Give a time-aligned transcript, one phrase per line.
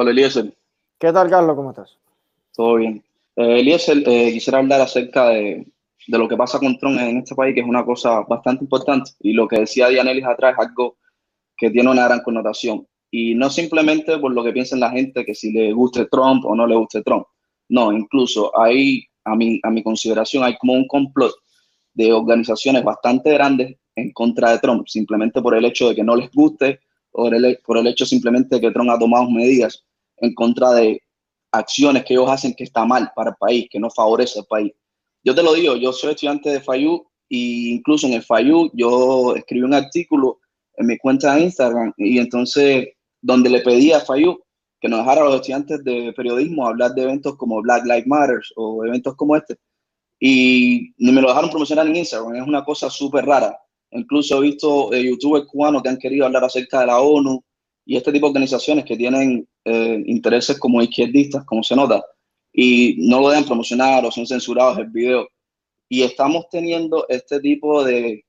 [0.00, 0.54] Hola, Eliezer.
[0.96, 1.56] ¿Qué tal, Carlos?
[1.56, 1.98] ¿Cómo estás?
[2.54, 3.02] Todo bien.
[3.34, 5.66] Eh, Eliezer, eh, quisiera hablar acerca de,
[6.06, 9.10] de, lo que pasa con Trump en este país, que es una cosa bastante importante.
[9.18, 10.98] Y lo que decía Dianelis atrás es algo
[11.56, 12.86] que tiene una gran connotación.
[13.10, 16.54] Y no simplemente por lo que piensa la gente, que si le guste Trump o
[16.54, 17.26] no le guste Trump.
[17.68, 21.34] No, incluso hay, a mi, a mi consideración, hay como un complot
[21.94, 26.14] de organizaciones bastante grandes en contra de Trump, simplemente por el hecho de que no
[26.14, 26.78] les guste
[27.10, 29.84] o por el, por el hecho simplemente de que Trump ha tomado medidas
[30.20, 31.02] en contra de
[31.52, 34.72] acciones que ellos hacen que está mal para el país, que no favorece al país.
[35.24, 37.36] Yo te lo digo, yo soy estudiante de FAYU e
[37.74, 40.40] incluso en el FAYU yo escribí un artículo
[40.76, 42.88] en mi cuenta de Instagram y entonces
[43.20, 44.38] donde le pedí a FAYU
[44.80, 48.40] que nos dejara a los estudiantes de periodismo hablar de eventos como Black Lives Matter
[48.56, 49.56] o eventos como este.
[50.20, 53.58] Y ni me lo dejaron promocionar en Instagram, es una cosa súper rara.
[53.90, 57.42] Incluso he visto eh, youtubers cubanos que han querido hablar acerca de la ONU
[57.88, 62.04] y este tipo de organizaciones que tienen eh, intereses como izquierdistas, como se nota,
[62.52, 65.26] y no lo dejan promocionar o son censurados el video.
[65.88, 68.26] Y estamos teniendo este tipo de,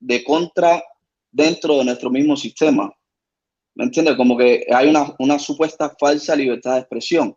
[0.00, 0.82] de contra
[1.30, 2.92] dentro de nuestro mismo sistema.
[3.76, 4.16] ¿Me entiendes?
[4.16, 7.36] Como que hay una, una, supuesta falsa libertad de expresión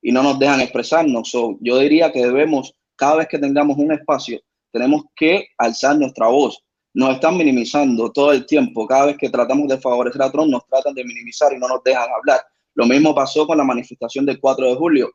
[0.00, 1.30] y no nos dejan expresarnos.
[1.60, 4.40] yo diría que debemos, cada vez que tengamos un espacio,
[4.72, 6.63] tenemos que alzar nuestra voz.
[6.94, 8.86] Nos están minimizando todo el tiempo.
[8.86, 11.82] Cada vez que tratamos de favorecer a Trump, nos tratan de minimizar y no nos
[11.82, 12.40] dejan hablar.
[12.74, 15.10] Lo mismo pasó con la manifestación del 4 de julio.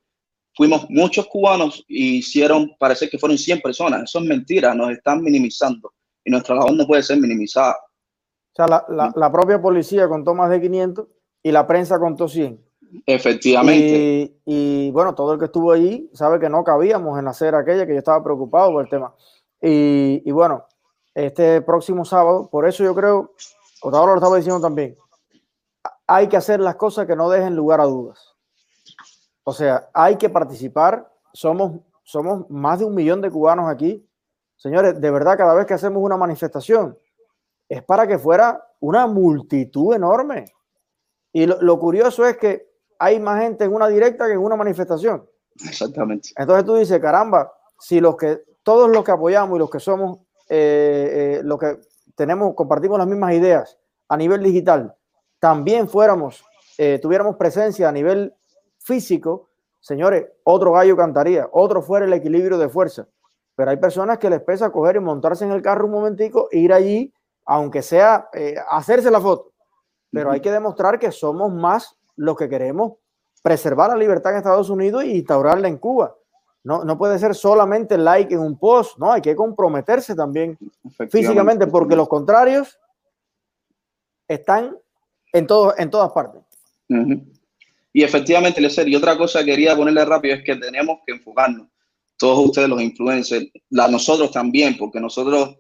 [0.56, 4.04] Fuimos muchos cubanos y hicieron parecer que fueron 100 personas.
[4.04, 7.76] Eso es mentira, nos están minimizando y nuestra labor no puede ser minimizada.
[7.76, 11.08] O sea, la, la, propia policía contó más de 500
[11.44, 12.60] y la prensa contó 100.
[13.06, 14.34] Efectivamente.
[14.46, 17.86] Y, y, bueno, todo el que estuvo allí sabe que no cabíamos en hacer aquella,
[17.86, 19.14] que yo estaba preocupado por el tema.
[19.62, 20.66] Y, y bueno,
[21.14, 23.34] este próximo sábado, por eso yo creo,
[23.84, 24.98] ahora lo estaba diciendo también,
[26.08, 28.36] hay que hacer las cosas que no dejen lugar a dudas.
[29.44, 31.12] O sea, hay que participar.
[31.34, 34.08] Somos, somos más de un millón de cubanos aquí.
[34.56, 36.98] Señores, de verdad, cada vez que hacemos una manifestación,
[37.68, 40.46] es para que fuera una multitud enorme.
[41.32, 42.68] Y lo, curioso es que
[42.98, 45.28] hay más gente en una directa que en una manifestación.
[45.64, 46.30] Exactamente.
[46.36, 50.20] Entonces tú dices, caramba, si los que, todos los que apoyamos y los que somos,
[50.50, 51.80] eh, eh, los que
[52.16, 53.78] tenemos, compartimos las mismas ideas
[54.08, 54.96] a nivel digital,
[55.40, 56.44] también fuéramos,
[56.78, 58.34] eh, tuviéramos presencia a nivel
[58.80, 59.50] físico,
[59.80, 63.08] señores, otro gallo cantaría, otro fuera el equilibrio de fuerza.
[63.56, 66.60] Pero hay personas que les pesa coger y montarse en el carro un momentico, e
[66.60, 67.14] ir allí
[67.46, 69.54] aunque sea eh, hacerse la foto,
[70.12, 72.94] pero hay que demostrar que somos más los que queremos
[73.42, 76.16] preservar la libertad en Estados Unidos y instaurarla en Cuba.
[76.64, 80.58] No, no puede ser solamente like en un post, no, hay que comprometerse también
[81.10, 82.78] físicamente, porque los contrarios
[84.28, 84.76] están
[85.32, 86.42] en, todo, en todas partes.
[87.94, 91.68] Y efectivamente, Lecer, y otra cosa que quería ponerle rápido es que tenemos que enfocarnos,
[92.18, 95.56] todos ustedes los influencers, la, nosotros también, porque nosotros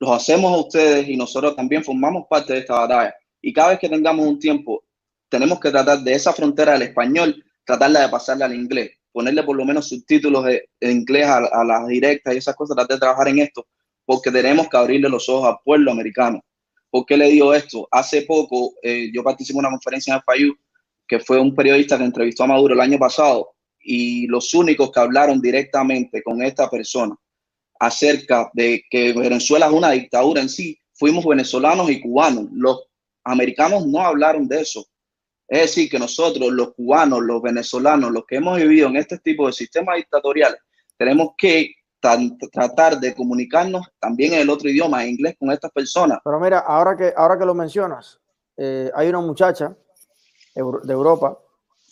[0.00, 3.14] los hacemos a ustedes y nosotros también formamos parte de esta batalla.
[3.40, 4.82] Y cada vez que tengamos un tiempo,
[5.28, 9.56] tenemos que tratar de esa frontera del español, tratarla de pasarla al inglés, ponerle por
[9.56, 13.40] lo menos subtítulos de, inglés a, las directas y esas cosas, tratar de trabajar en
[13.40, 13.66] esto,
[14.04, 16.40] porque tenemos que abrirle los ojos al pueblo americano.
[16.90, 17.86] ¿Por qué le digo esto?
[17.90, 20.54] Hace poco eh, yo participé en una conferencia en el FAYU,
[21.06, 25.00] que fue un periodista que entrevistó a Maduro el año pasado, y los únicos que
[25.00, 27.16] hablaron directamente con esta persona
[27.80, 32.46] acerca de que Venezuela es una dictadura en sí, fuimos venezolanos y cubanos.
[32.52, 32.82] Los
[33.24, 34.84] americanos no hablaron de eso.
[35.50, 39.48] Es decir, que nosotros, los cubanos, los venezolanos, los que hemos vivido en este tipo
[39.48, 40.60] de sistemas dictatoriales,
[40.96, 41.74] tenemos que
[42.52, 46.20] tratar de comunicarnos también en el otro idioma, en inglés, con estas personas.
[46.22, 48.20] Pero mira, ahora que, ahora que lo mencionas,
[48.56, 49.76] eh, hay una muchacha
[50.54, 51.36] de Europa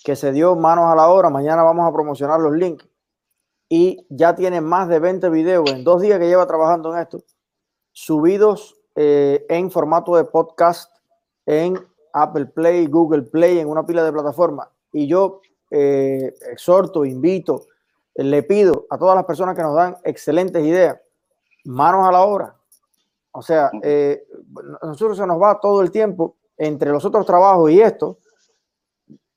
[0.05, 1.29] que se dio manos a la obra.
[1.29, 2.87] Mañana vamos a promocionar los links
[3.69, 7.25] y ya tiene más de 20 videos en dos días que lleva trabajando en esto,
[7.91, 10.95] subidos eh, en formato de podcast
[11.45, 11.77] en
[12.23, 14.69] Apple Play, Google Play, en una pila de plataformas.
[14.93, 15.41] Y yo
[15.71, 17.67] eh, exhorto, invito,
[18.15, 20.99] le pido a todas las personas que nos dan excelentes ideas,
[21.65, 22.57] manos a la obra.
[23.33, 24.27] O sea, eh,
[24.83, 28.19] nosotros se nos va todo el tiempo entre los otros trabajos y esto,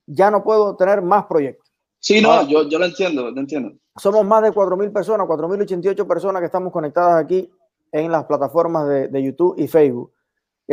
[0.07, 1.71] ya no puedo tener más proyectos.
[1.99, 3.73] Sí, no, yo, yo lo entiendo, lo entiendo.
[3.95, 7.49] Somos más de 4.000 personas, 4.088 personas que estamos conectadas aquí
[7.91, 10.11] en las plataformas de, YouTube y Facebook.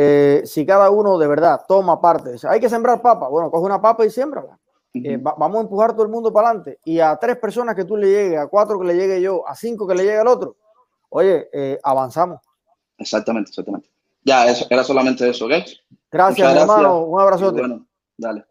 [0.01, 3.81] Eh, si cada uno de verdad toma parte, hay que sembrar papa, bueno, coge una
[3.81, 4.45] papa y siembra.
[4.93, 6.79] Eh, vamos a empujar todo el mundo para adelante.
[6.85, 9.55] Y a tres personas que tú le llegues, a cuatro que le llegue yo, a
[9.55, 10.55] cinco que le llegue al otro,
[11.09, 12.39] oye, eh, avanzamos.
[12.97, 13.89] Exactamente, exactamente.
[14.23, 15.51] Ya, eso, era solamente eso, ¿ok?
[16.09, 17.03] Gracias, hermano.
[17.03, 17.59] Un abrazote.
[17.59, 17.85] Bueno,
[18.17, 18.45] dale.